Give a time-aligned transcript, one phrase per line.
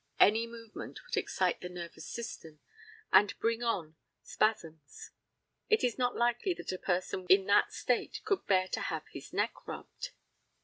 [0.19, 2.59] Any movement would excite the nervous system,
[3.13, 5.11] and bring on spasms.
[5.69, 9.31] It is not likely that a person in that state could bear to have his
[9.31, 10.09] neck rubbed.